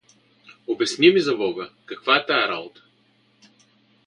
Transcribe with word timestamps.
—Обясни 0.67 1.11
ми, 1.11 1.19
за 1.19 1.35
бога, 1.35 1.69
каква 1.85 2.17
е 2.17 2.25
тая 2.25 2.47
работа? 2.47 2.83